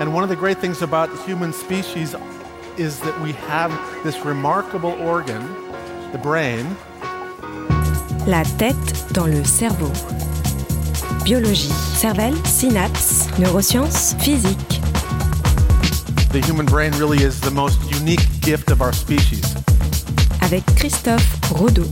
And 0.00 0.12
one 0.12 0.24
of 0.24 0.28
the 0.28 0.36
great 0.36 0.58
things 0.58 0.82
about 0.82 1.08
human 1.24 1.52
species 1.52 2.16
is 2.76 2.98
that 3.00 3.20
we 3.20 3.30
have 3.46 3.70
this 4.02 4.24
remarkable 4.24 4.90
organ, 5.00 5.40
the 6.10 6.18
brain. 6.18 6.66
La 8.26 8.42
tête 8.58 9.12
dans 9.12 9.26
le 9.26 9.44
cerveau. 9.44 9.92
Biologie, 11.24 11.72
cervelle, 11.94 12.34
synapses, 12.44 13.28
neurosciences, 13.38 14.16
physique. 14.18 14.80
The 16.32 16.40
human 16.40 16.66
brain 16.66 16.90
really 16.98 17.22
is 17.22 17.40
the 17.40 17.52
most 17.52 17.78
unique 17.92 18.26
gift 18.40 18.72
of 18.72 18.82
our 18.82 18.92
species. 18.92 19.54
Avec 20.42 20.64
Christophe 20.74 21.38
Rodeau. 21.52 21.88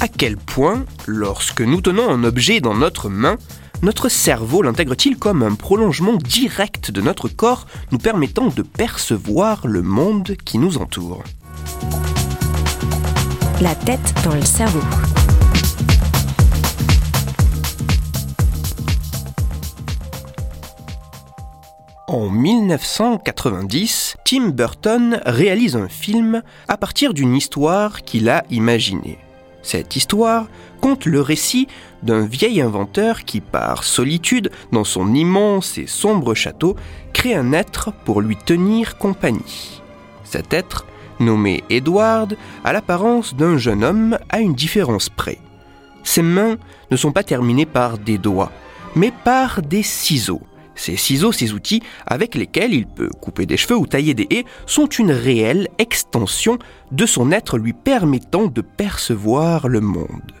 À 0.00 0.08
quel 0.08 0.38
point, 0.38 0.86
lorsque 1.06 1.60
nous 1.60 1.82
tenons 1.82 2.08
un 2.08 2.24
objet 2.24 2.60
dans 2.60 2.74
notre 2.74 3.10
main, 3.10 3.36
notre 3.82 4.08
cerveau 4.08 4.62
l'intègre-t-il 4.62 5.16
comme 5.16 5.42
un 5.42 5.54
prolongement 5.54 6.14
direct 6.14 6.90
de 6.90 7.00
notre 7.00 7.28
corps, 7.28 7.66
nous 7.92 7.98
permettant 7.98 8.48
de 8.48 8.62
percevoir 8.62 9.66
le 9.66 9.82
monde 9.82 10.36
qui 10.44 10.58
nous 10.58 10.78
entoure? 10.78 11.24
La 13.60 13.74
tête 13.74 14.14
dans 14.24 14.34
le 14.34 14.44
cerveau. 14.44 14.80
En 22.08 22.28
1990, 22.28 24.16
Tim 24.24 24.48
Burton 24.48 25.20
réalise 25.24 25.76
un 25.76 25.88
film 25.88 26.42
à 26.66 26.76
partir 26.76 27.14
d'une 27.14 27.36
histoire 27.36 28.02
qu'il 28.02 28.28
a 28.28 28.42
imaginée. 28.50 29.18
Cette 29.62 29.96
histoire 29.96 30.46
conte 30.80 31.04
le 31.04 31.20
récit 31.20 31.68
d'un 32.02 32.24
vieil 32.24 32.60
inventeur 32.60 33.24
qui, 33.24 33.40
par 33.40 33.84
solitude, 33.84 34.50
dans 34.72 34.84
son 34.84 35.14
immense 35.14 35.76
et 35.78 35.86
sombre 35.86 36.34
château, 36.34 36.76
crée 37.12 37.34
un 37.34 37.52
être 37.52 37.92
pour 38.04 38.20
lui 38.20 38.36
tenir 38.36 38.96
compagnie. 38.96 39.82
Cet 40.24 40.52
être, 40.54 40.86
nommé 41.18 41.62
Edward, 41.68 42.36
a 42.64 42.72
l'apparence 42.72 43.34
d'un 43.34 43.58
jeune 43.58 43.84
homme 43.84 44.18
à 44.30 44.40
une 44.40 44.54
différence 44.54 45.08
près. 45.08 45.38
Ses 46.02 46.22
mains 46.22 46.56
ne 46.90 46.96
sont 46.96 47.12
pas 47.12 47.22
terminées 47.22 47.66
par 47.66 47.98
des 47.98 48.16
doigts, 48.16 48.52
mais 48.96 49.12
par 49.24 49.60
des 49.60 49.82
ciseaux. 49.82 50.42
Ces 50.80 50.96
ciseaux, 50.96 51.30
ces 51.30 51.52
outils 51.52 51.82
avec 52.06 52.34
lesquels 52.34 52.72
il 52.72 52.86
peut 52.86 53.10
couper 53.10 53.44
des 53.44 53.58
cheveux 53.58 53.76
ou 53.76 53.86
tailler 53.86 54.14
des 54.14 54.26
haies, 54.30 54.46
sont 54.64 54.86
une 54.86 55.12
réelle 55.12 55.68
extension 55.76 56.58
de 56.90 57.04
son 57.04 57.32
être 57.32 57.58
lui 57.58 57.74
permettant 57.74 58.46
de 58.46 58.62
percevoir 58.62 59.68
le 59.68 59.82
monde. 59.82 60.32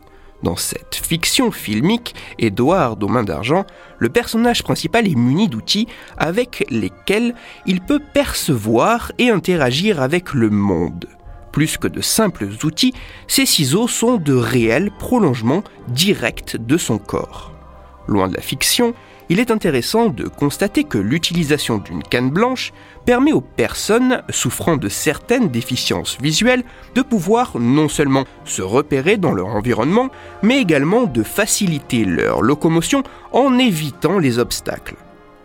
Dans 0.42 0.56
cette 0.56 0.94
fiction 0.94 1.50
filmique, 1.50 2.14
Edward 2.38 3.02
aux 3.02 3.08
mains 3.08 3.22
d'argent, 3.22 3.66
le 3.98 4.08
personnage 4.08 4.62
principal 4.62 5.06
est 5.06 5.14
muni 5.14 5.46
d'outils 5.46 5.88
avec 6.16 6.64
lesquels 6.70 7.34
il 7.66 7.82
peut 7.82 8.00
percevoir 8.14 9.12
et 9.18 9.28
interagir 9.28 10.00
avec 10.00 10.32
le 10.32 10.48
monde. 10.48 11.04
Plus 11.52 11.76
que 11.76 11.86
de 11.86 12.00
simples 12.00 12.48
outils, 12.64 12.94
ces 13.28 13.44
ciseaux 13.44 13.88
sont 13.88 14.16
de 14.16 14.32
réels 14.32 14.90
prolongements 14.90 15.64
directs 15.88 16.56
de 16.56 16.78
son 16.78 16.96
corps. 16.96 17.59
Loin 18.06 18.28
de 18.28 18.34
la 18.34 18.42
fiction, 18.42 18.94
il 19.30 19.38
est 19.38 19.52
intéressant 19.52 20.08
de 20.08 20.26
constater 20.26 20.82
que 20.82 20.98
l'utilisation 20.98 21.78
d'une 21.78 22.02
canne 22.02 22.30
blanche 22.30 22.72
permet 23.06 23.32
aux 23.32 23.40
personnes 23.40 24.22
souffrant 24.28 24.76
de 24.76 24.88
certaines 24.88 25.48
déficiences 25.48 26.18
visuelles 26.20 26.64
de 26.96 27.02
pouvoir 27.02 27.52
non 27.58 27.88
seulement 27.88 28.24
se 28.44 28.60
repérer 28.60 29.18
dans 29.18 29.32
leur 29.32 29.46
environnement, 29.46 30.08
mais 30.42 30.58
également 30.60 31.04
de 31.04 31.22
faciliter 31.22 32.04
leur 32.04 32.42
locomotion 32.42 33.04
en 33.32 33.56
évitant 33.56 34.18
les 34.18 34.40
obstacles. 34.40 34.96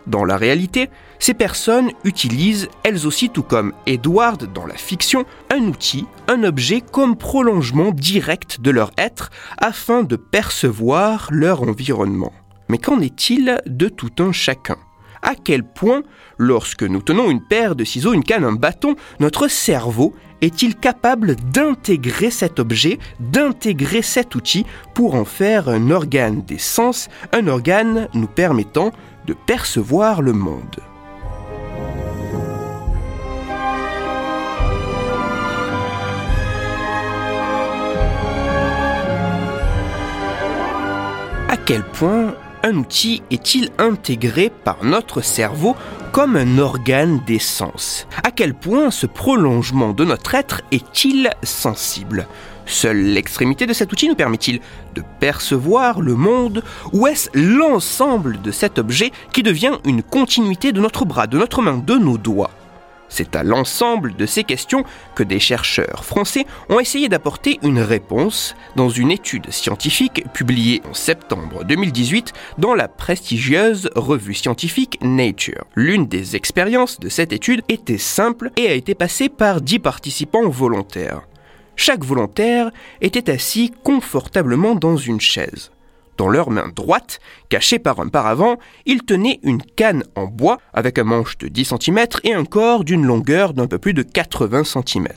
Dans 0.08 0.24
la 0.24 0.36
réalité, 0.36 0.88
ces 1.20 1.34
personnes 1.34 1.90
utilisent, 2.04 2.68
elles 2.82 3.06
aussi 3.06 3.30
tout 3.30 3.42
comme 3.42 3.72
Edward 3.86 4.52
dans 4.52 4.66
la 4.66 4.76
fiction, 4.76 5.24
un 5.50 5.62
outil, 5.62 6.06
un 6.26 6.42
objet 6.42 6.80
comme 6.80 7.16
prolongement 7.16 7.92
direct 7.92 8.60
de 8.60 8.70
leur 8.72 8.90
être 8.98 9.30
afin 9.58 10.02
de 10.02 10.16
percevoir 10.16 11.28
leur 11.30 11.62
environnement. 11.62 12.32
Mais 12.68 12.78
qu'en 12.78 13.00
est-il 13.00 13.60
de 13.66 13.88
tout 13.88 14.10
un 14.18 14.32
chacun? 14.32 14.76
À 15.22 15.34
quel 15.34 15.64
point, 15.64 16.02
lorsque 16.38 16.82
nous 16.82 17.02
tenons 17.02 17.30
une 17.30 17.42
paire 17.42 17.74
de 17.74 17.84
ciseaux, 17.84 18.12
une 18.12 18.22
canne, 18.22 18.44
un 18.44 18.52
bâton, 18.52 18.94
notre 19.18 19.48
cerveau 19.48 20.14
est-il 20.40 20.76
capable 20.76 21.36
d'intégrer 21.36 22.30
cet 22.30 22.60
objet, 22.60 22.98
d'intégrer 23.20 24.02
cet 24.02 24.34
outil 24.34 24.66
pour 24.94 25.14
en 25.14 25.24
faire 25.24 25.68
un 25.68 25.90
organe 25.90 26.42
des 26.42 26.58
sens, 26.58 27.08
un 27.32 27.48
organe 27.48 28.08
nous 28.14 28.26
permettant 28.26 28.92
de 29.26 29.34
percevoir 29.34 30.22
le 30.22 30.32
monde? 30.32 30.76
À 41.48 41.56
quel 41.56 41.82
point 41.82 42.34
un 42.62 42.76
outil 42.76 43.22
est-il 43.30 43.70
intégré 43.78 44.50
par 44.50 44.84
notre 44.84 45.20
cerveau 45.20 45.76
comme 46.12 46.36
un 46.36 46.58
organe 46.58 47.20
d'essence? 47.26 48.06
À 48.22 48.30
quel 48.30 48.54
point 48.54 48.90
ce 48.90 49.06
prolongement 49.06 49.92
de 49.92 50.04
notre 50.04 50.34
être 50.34 50.62
est-il 50.72 51.30
sensible? 51.42 52.26
Seule 52.66 52.98
l'extrémité 52.98 53.66
de 53.66 53.72
cet 53.72 53.92
outil 53.92 54.08
nous 54.08 54.16
permet-il 54.16 54.60
de 54.94 55.02
percevoir 55.20 56.00
le 56.00 56.14
monde 56.14 56.62
ou 56.92 57.06
est-ce 57.06 57.30
l'ensemble 57.34 58.40
de 58.42 58.50
cet 58.50 58.78
objet 58.78 59.12
qui 59.32 59.42
devient 59.42 59.78
une 59.84 60.02
continuité 60.02 60.72
de 60.72 60.80
notre 60.80 61.04
bras, 61.04 61.26
de 61.26 61.38
notre 61.38 61.62
main, 61.62 61.78
de 61.78 61.94
nos 61.94 62.18
doigts? 62.18 62.50
C'est 63.08 63.36
à 63.36 63.42
l'ensemble 63.42 64.14
de 64.16 64.26
ces 64.26 64.44
questions 64.44 64.84
que 65.14 65.22
des 65.22 65.40
chercheurs 65.40 66.04
français 66.04 66.46
ont 66.68 66.80
essayé 66.80 67.08
d'apporter 67.08 67.58
une 67.62 67.80
réponse 67.80 68.54
dans 68.76 68.88
une 68.88 69.10
étude 69.10 69.50
scientifique 69.50 70.24
publiée 70.32 70.82
en 70.88 70.94
septembre 70.94 71.64
2018 71.64 72.32
dans 72.58 72.74
la 72.74 72.88
prestigieuse 72.88 73.90
revue 73.94 74.34
scientifique 74.34 74.98
Nature. 75.02 75.64
L'une 75.74 76.06
des 76.06 76.36
expériences 76.36 77.00
de 77.00 77.08
cette 77.08 77.32
étude 77.32 77.62
était 77.68 77.98
simple 77.98 78.50
et 78.56 78.68
a 78.68 78.74
été 78.74 78.94
passée 78.94 79.28
par 79.28 79.60
10 79.60 79.78
participants 79.78 80.48
volontaires. 80.48 81.22
Chaque 81.76 82.04
volontaire 82.04 82.70
était 83.00 83.30
assis 83.30 83.72
confortablement 83.84 84.74
dans 84.74 84.96
une 84.96 85.20
chaise. 85.20 85.70
Dans 86.16 86.28
leur 86.28 86.50
main 86.50 86.68
droite, 86.74 87.20
cachée 87.48 87.78
par 87.78 88.00
un 88.00 88.08
paravent, 88.08 88.56
ils 88.86 89.02
tenaient 89.02 89.38
une 89.42 89.62
canne 89.62 90.02
en 90.14 90.24
bois 90.26 90.58
avec 90.72 90.98
un 90.98 91.04
manche 91.04 91.36
de 91.38 91.48
10 91.48 91.74
cm 91.80 92.06
et 92.24 92.32
un 92.32 92.44
corps 92.44 92.84
d'une 92.84 93.04
longueur 93.04 93.52
d'un 93.52 93.66
peu 93.66 93.78
plus 93.78 93.92
de 93.92 94.02
80 94.02 94.64
cm. 94.64 95.08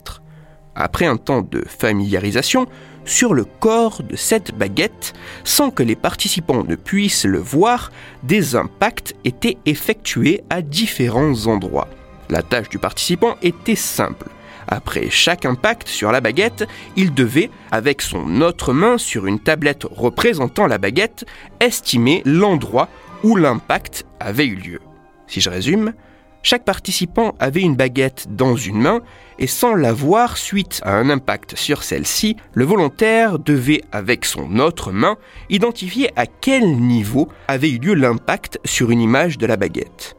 Après 0.76 1.06
un 1.06 1.18
temps 1.18 1.42
de 1.42 1.64
familiarisation, 1.68 2.68
sur 3.06 3.34
le 3.34 3.46
corps 3.46 4.04
de 4.04 4.16
cette 4.16 4.56
baguette, 4.56 5.14
sans 5.44 5.72
que 5.72 5.84
les 5.84 5.96
participants 5.96 6.64
ne 6.64 6.76
puissent 6.76 7.26
le 7.26 7.40
voir, 7.40 7.92
des 8.24 8.56
impacts 8.56 9.16
étaient 9.24 9.58
effectués 9.66 10.44
à 10.50 10.62
différents 10.62 11.48
endroits. 11.48 11.88
La 12.30 12.44
tâche 12.44 12.70
du 12.70 12.78
participant 12.78 13.36
était 13.42 13.76
simple 13.76 14.28
après 14.70 15.10
chaque 15.10 15.46
impact 15.46 15.88
sur 15.88 16.12
la 16.12 16.22
baguette, 16.22 16.66
il 16.96 17.14
devait, 17.14 17.50
avec 17.72 18.02
son 18.02 18.42
autre 18.42 18.72
main 18.72 18.98
sur 18.98 19.26
une 19.26 19.40
tablette 19.40 19.84
représentant 19.84 20.68
la 20.68 20.78
baguette, 20.78 21.26
estimer 21.60 22.22
l'endroit 22.26 22.88
où 23.24 23.36
l'impact 23.36 24.06
avait 24.20 24.46
eu 24.46 24.56
lieu. 24.56 24.80
Si 25.28 25.42
je 25.42 25.50
résume, 25.50 25.94
chaque 26.42 26.64
participant 26.64 27.36
avait 27.40 27.62
une 27.62 27.76
baguette 27.76 28.28
dans 28.30 28.56
une 28.56 28.80
main 28.80 29.02
et 29.40 29.48
sans 29.48 29.76
la 29.76 29.92
voir 29.92 30.38
suite 30.38 30.80
à 30.84 30.96
un 30.96 31.10
impact 31.10 31.58
sur 31.58 31.84
celle-ci, 31.84 32.38
le 32.54 32.64
volontaire 32.64 33.40
devait, 33.40 33.82
avec 33.92 34.24
son 34.24 34.60
autre 34.60 34.92
main, 34.92 35.18
identifier 35.50 36.12
à 36.16 36.26
quel 36.28 36.78
niveau 36.78 37.28
avait 37.48 37.70
eu 37.70 37.80
lieu 37.80 37.94
l'impact 37.94 38.60
sur 38.64 38.92
une 38.92 39.02
image 39.02 39.38
de 39.38 39.48
la 39.48 39.58
baguette. 39.58 40.16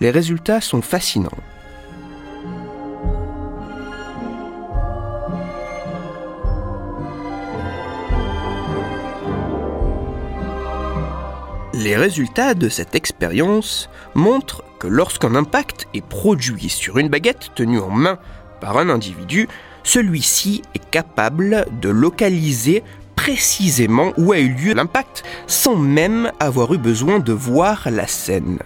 Les 0.00 0.10
résultats 0.10 0.60
sont 0.60 0.82
fascinants. 0.82 1.30
Les 11.76 11.96
résultats 11.96 12.54
de 12.54 12.68
cette 12.68 12.94
expérience 12.94 13.90
montrent 14.14 14.62
que 14.78 14.86
lorsqu'un 14.86 15.34
impact 15.34 15.88
est 15.92 16.06
produit 16.06 16.68
sur 16.68 16.98
une 16.98 17.08
baguette 17.08 17.50
tenue 17.56 17.80
en 17.80 17.90
main 17.90 18.18
par 18.60 18.78
un 18.78 18.88
individu, 18.88 19.48
celui-ci 19.82 20.62
est 20.76 20.90
capable 20.90 21.66
de 21.80 21.88
localiser 21.88 22.84
précisément 23.16 24.12
où 24.16 24.32
a 24.32 24.38
eu 24.38 24.50
lieu 24.50 24.72
l'impact 24.72 25.24
sans 25.48 25.74
même 25.74 26.30
avoir 26.38 26.72
eu 26.74 26.78
besoin 26.78 27.18
de 27.18 27.32
voir 27.32 27.88
la 27.90 28.06
scène. 28.06 28.60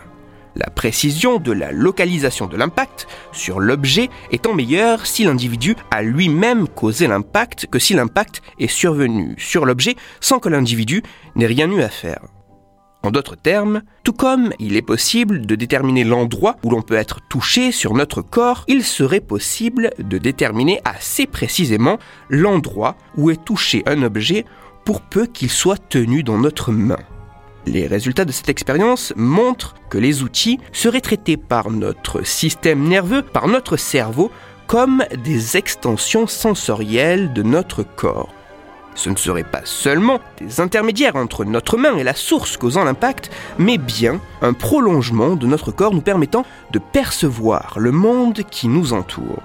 La 0.55 0.69
précision 0.69 1.39
de 1.39 1.53
la 1.53 1.73
localisation 1.73 2.47
de 2.47 2.59
l'impact 2.59 3.07
sur 3.33 3.59
l'objet 3.59 4.11
étant 4.33 4.53
meilleure 4.53 5.07
si 5.07 5.25
l'individu 5.25 5.77
a 5.91 6.03
lui-même 6.03 6.69
causé 6.69 7.07
l'impact 7.07 7.69
que 7.71 7.79
si 7.79 7.95
l'impact 7.95 8.43
est 8.59 8.69
survenu 8.69 9.35
sur 9.39 9.65
l'objet 9.65 9.97
sans 10.21 10.41
que 10.41 10.51
l'individu 10.51 11.03
n'ait 11.37 11.47
rien 11.47 11.71
eu 11.71 11.81
à 11.81 11.89
faire. 11.89 12.21
En 13.03 13.11
d'autres 13.11 13.37
termes, 13.37 13.83
tout 14.03 14.13
comme 14.13 14.53
il 14.59 14.77
est 14.77 14.83
possible 14.83 15.47
de 15.47 15.55
déterminer 15.55 16.03
l'endroit 16.03 16.57
où 16.65 16.71
l'on 16.71 16.83
peut 16.83 16.97
être 16.97 17.21
touché 17.29 17.71
sur 17.71 17.95
notre 17.95 18.23
corps, 18.23 18.65
il 18.67 18.83
serait 18.83 19.21
possible 19.21 19.91
de 19.99 20.19
déterminer 20.19 20.81
assez 20.85 21.27
précisément 21.27 21.99
l'endroit 22.29 22.97
où 23.17 23.31
est 23.31 23.45
touché 23.45 23.83
un 23.87 24.03
objet 24.03 24.45
pour 24.85 25.01
peu 25.01 25.27
qu'il 25.27 25.51
soit 25.51 25.79
tenu 25.89 26.23
dans 26.23 26.39
notre 26.39 26.73
main. 26.73 26.99
Les 27.67 27.87
résultats 27.87 28.25
de 28.25 28.33
cette 28.33 28.49
expérience 28.49 29.13
montrent 29.15 29.75
que 29.91 29.99
les 29.99 30.23
outils 30.23 30.59
seraient 30.73 31.01
traités 31.01 31.37
par 31.37 31.71
notre 31.71 32.27
système 32.27 32.89
nerveux, 32.89 33.23
par 33.23 33.47
notre 33.47 33.77
cerveau, 33.77 34.31
comme 34.67 35.05
des 35.25 35.57
extensions 35.57 36.27
sensorielles 36.27 37.33
de 37.33 37.43
notre 37.43 37.83
corps. 37.83 38.33
Ce 38.99 39.11
ne 39.11 39.17
seraient 39.17 39.45
pas 39.45 39.61
seulement 39.63 40.19
des 40.41 40.61
intermédiaires 40.61 41.15
entre 41.15 41.45
notre 41.45 41.77
main 41.77 41.97
et 41.99 42.03
la 42.03 42.15
source 42.15 42.57
causant 42.57 42.83
l'impact, 42.83 43.31
mais 43.57 43.79
bien 43.79 44.21
un 44.43 44.53
prolongement 44.53 45.37
de 45.37 45.47
notre 45.47 45.71
corps 45.71 45.95
nous 45.95 46.01
permettant 46.01 46.45
de 46.73 46.81
percevoir 46.81 47.75
le 47.79 47.93
monde 47.93 48.43
qui 48.51 48.67
nous 48.67 48.93
entoure. 48.93 49.41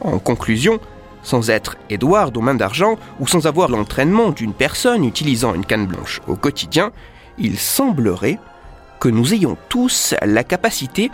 En 0.00 0.20
conclusion, 0.20 0.78
sans 1.24 1.50
être 1.50 1.76
Édouard 1.90 2.30
aux 2.36 2.40
mains 2.40 2.54
d'argent 2.54 2.94
ou 3.18 3.26
sans 3.26 3.48
avoir 3.48 3.68
l'entraînement 3.68 4.30
d'une 4.30 4.54
personne 4.54 5.04
utilisant 5.04 5.54
une 5.54 5.66
canne 5.66 5.88
blanche 5.88 6.20
au 6.28 6.36
quotidien, 6.36 6.92
il 7.36 7.58
semblerait 7.58 8.38
que 9.00 9.08
nous 9.08 9.34
ayons 9.34 9.56
tous 9.68 10.14
la 10.22 10.44
capacité 10.44 11.10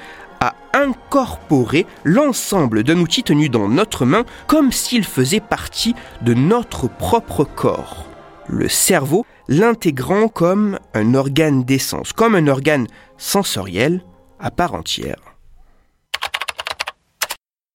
incorporer 0.73 1.87
l'ensemble 2.05 2.82
d'un 2.82 2.99
outil 2.99 3.23
tenu 3.23 3.49
dans 3.49 3.69
notre 3.69 4.05
main 4.05 4.25
comme 4.46 4.73
s'il 4.73 5.05
faisait 5.05 5.41
partie 5.41 5.94
de 6.23 6.35
notre 6.35 6.88
propre 6.88 7.44
corps. 7.44 8.06
Le 8.49 8.69
cerveau 8.69 9.25
l'intégrant 9.49 10.29
comme 10.29 10.79
un 10.93 11.14
organe 11.14 11.64
d'essence, 11.64 12.12
comme 12.12 12.35
un 12.35 12.46
organe 12.46 12.87
sensoriel 13.17 14.05
à 14.38 14.50
part 14.50 14.75
entière. 14.75 15.35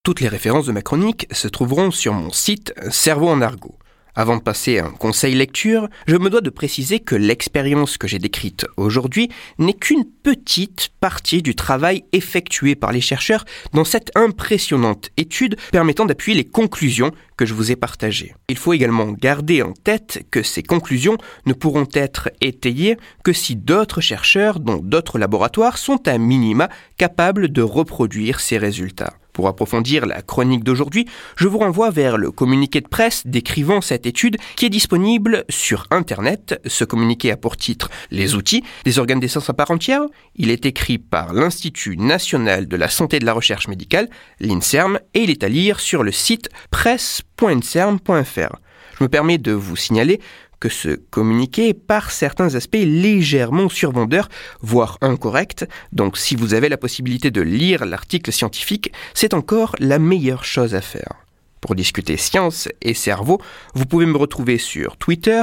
Toutes 0.02 0.20
les 0.20 0.28
références 0.28 0.66
de 0.66 0.72
ma 0.72 0.82
chronique 0.82 1.26
se 1.30 1.46
trouveront 1.46 1.90
sur 1.90 2.14
mon 2.14 2.30
site 2.30 2.72
Cerveau 2.90 3.28
en 3.28 3.42
argot. 3.42 3.76
Avant 4.20 4.36
de 4.36 4.42
passer 4.42 4.76
à 4.76 4.84
un 4.84 4.90
conseil 4.90 5.34
lecture, 5.34 5.88
je 6.06 6.16
me 6.16 6.28
dois 6.28 6.42
de 6.42 6.50
préciser 6.50 7.00
que 7.00 7.14
l'expérience 7.14 7.96
que 7.96 8.06
j'ai 8.06 8.18
décrite 8.18 8.66
aujourd'hui 8.76 9.30
n'est 9.56 9.72
qu'une 9.72 10.04
petite 10.04 10.90
partie 11.00 11.40
du 11.40 11.54
travail 11.54 12.04
effectué 12.12 12.74
par 12.74 12.92
les 12.92 13.00
chercheurs 13.00 13.46
dans 13.72 13.84
cette 13.84 14.10
impressionnante 14.14 15.08
étude 15.16 15.56
permettant 15.72 16.04
d'appuyer 16.04 16.36
les 16.36 16.44
conclusions 16.44 17.12
que 17.38 17.46
je 17.46 17.54
vous 17.54 17.72
ai 17.72 17.76
partagées. 17.76 18.34
Il 18.50 18.58
faut 18.58 18.74
également 18.74 19.10
garder 19.10 19.62
en 19.62 19.72
tête 19.72 20.26
que 20.30 20.42
ces 20.42 20.62
conclusions 20.62 21.16
ne 21.46 21.54
pourront 21.54 21.88
être 21.94 22.28
étayées 22.42 22.98
que 23.24 23.32
si 23.32 23.56
d'autres 23.56 24.02
chercheurs, 24.02 24.60
dont 24.60 24.82
d'autres 24.82 25.18
laboratoires, 25.18 25.78
sont 25.78 26.06
à 26.06 26.18
minima 26.18 26.68
capables 26.98 27.48
de 27.50 27.62
reproduire 27.62 28.40
ces 28.40 28.58
résultats. 28.58 29.14
Pour 29.32 29.48
approfondir 29.48 30.06
la 30.06 30.22
chronique 30.22 30.64
d'aujourd'hui, 30.64 31.06
je 31.36 31.48
vous 31.48 31.58
renvoie 31.58 31.90
vers 31.90 32.18
le 32.18 32.30
communiqué 32.30 32.80
de 32.80 32.88
presse 32.88 33.26
décrivant 33.26 33.80
cette 33.80 34.06
étude 34.06 34.36
qui 34.56 34.66
est 34.66 34.70
disponible 34.70 35.44
sur 35.48 35.86
Internet. 35.90 36.60
Ce 36.66 36.84
communiqué 36.84 37.30
a 37.30 37.36
pour 37.36 37.56
titre 37.56 37.90
Les 38.10 38.34
outils 38.34 38.64
des 38.84 38.98
organes 38.98 39.20
d'essence 39.20 39.50
à 39.50 39.54
part 39.54 39.70
entière. 39.70 40.02
Il 40.36 40.50
est 40.50 40.66
écrit 40.66 40.98
par 40.98 41.32
l'Institut 41.32 41.96
national 41.96 42.66
de 42.68 42.76
la 42.76 42.88
santé 42.88 43.16
et 43.16 43.20
de 43.20 43.26
la 43.26 43.32
recherche 43.32 43.68
médicale, 43.68 44.08
l'INSERM, 44.40 44.98
et 45.14 45.22
il 45.22 45.30
est 45.30 45.44
à 45.44 45.48
lire 45.48 45.80
sur 45.80 46.02
le 46.02 46.12
site 46.12 46.48
presse.inserm.fr. 46.70 48.56
Je 48.98 49.04
me 49.04 49.08
permets 49.08 49.38
de 49.38 49.52
vous 49.52 49.76
signaler 49.76 50.20
que 50.60 50.68
ce 50.68 50.90
communiqué 50.90 51.70
est 51.70 51.74
par 51.74 52.10
certains 52.10 52.54
aspects 52.54 52.76
légèrement 52.76 53.68
survendeur, 53.68 54.28
voire 54.60 54.98
incorrect, 55.00 55.66
donc 55.92 56.18
si 56.18 56.36
vous 56.36 56.54
avez 56.54 56.68
la 56.68 56.76
possibilité 56.76 57.30
de 57.30 57.40
lire 57.40 57.86
l'article 57.86 58.30
scientifique, 58.30 58.92
c'est 59.14 59.34
encore 59.34 59.74
la 59.78 59.98
meilleure 59.98 60.44
chose 60.44 60.74
à 60.74 60.80
faire. 60.82 61.24
Pour 61.60 61.74
discuter 61.74 62.16
science 62.16 62.68
et 62.80 62.94
cerveau, 62.94 63.38
vous 63.74 63.84
pouvez 63.84 64.06
me 64.06 64.16
retrouver 64.16 64.56
sur 64.56 64.96
Twitter, 64.96 65.42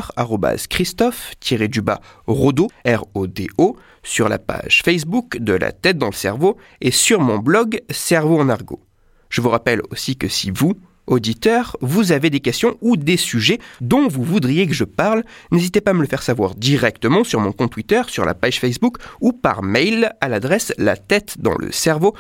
Christophe-du-bas 0.70 2.02
Rodo, 2.26 2.70
R-O-D-O, 2.86 3.78
sur 4.02 4.28
la 4.28 4.40
page 4.40 4.82
Facebook 4.84 5.38
de 5.38 5.54
La 5.54 5.72
tête 5.72 5.98
dans 5.98 6.08
le 6.08 6.14
cerveau 6.14 6.58
et 6.82 6.92
sur 6.92 7.22
mon 7.22 7.38
blog 7.38 7.82
Cerveau 7.92 8.40
en 8.40 8.50
argot. 8.50 8.82
Je 9.30 9.42
vous 9.42 9.50
rappelle 9.50 9.82
aussi 9.92 10.16
que 10.16 10.28
si 10.28 10.50
vous, 10.50 10.74
auditeurs, 11.08 11.78
vous 11.82 12.12
avez 12.12 12.30
des 12.30 12.40
questions 12.40 12.78
ou 12.82 12.98
des 12.98 13.18
sujets 13.18 13.60
dont 13.82 14.08
vous 14.08 14.24
voudriez 14.24 14.68
que 14.68 14.74
je 14.74 14.84
parle, 14.84 15.24
n'hésitez 15.52 15.82
pas 15.82 15.92
à 15.92 15.94
me 15.94 16.02
le 16.02 16.08
faire 16.08 16.22
savoir 16.22 16.56
directement 16.56 17.24
sur 17.24 17.40
mon 17.40 17.52
compte 17.52 17.72
Twitter, 17.72 18.02
sur 18.08 18.26
la 18.26 18.34
page 18.34 18.60
Facebook 18.60 18.98
ou 19.22 19.32
par 19.34 19.64
mail 19.64 20.12
à 20.22 20.28
l'adresse 20.28 20.74
la 20.78 20.96
tête 20.96 21.38
dans 21.40 21.56
le 21.58 21.72
cerveau 21.72 22.14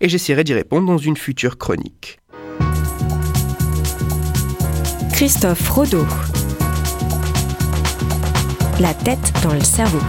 et 0.00 0.08
j'essaierai 0.08 0.44
d'y 0.44 0.54
répondre 0.54 0.86
dans 0.86 0.98
une 0.98 1.16
future 1.16 1.58
chronique. 1.58 2.20
Christophe 5.12 5.68
Rodeau. 5.68 6.06
La 8.80 8.94
tête 8.94 9.32
dans 9.42 9.52
le 9.52 9.60
cerveau. 9.60 10.00